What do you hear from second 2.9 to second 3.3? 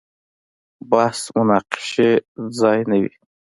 وي.